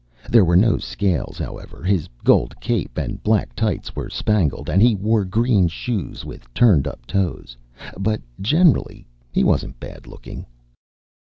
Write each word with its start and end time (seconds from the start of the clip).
There 0.31 0.43
were 0.43 0.55
no 0.55 0.79
scales, 0.79 1.37
however; 1.37 1.83
his 1.83 2.07
gold 2.23 2.59
cape 2.59 2.97
and 2.97 3.21
black 3.21 3.53
tights 3.53 3.95
were 3.95 4.09
spangled, 4.09 4.67
and 4.67 4.81
he 4.81 4.95
wore 4.95 5.23
green 5.25 5.67
shoes 5.67 6.25
with 6.25 6.51
turned 6.55 6.87
up 6.87 7.05
toes. 7.05 7.55
But 7.99 8.19
generally, 8.41 9.05
he 9.31 9.43
wasn't 9.43 9.79
bad 9.79 10.07
looking. 10.07 10.47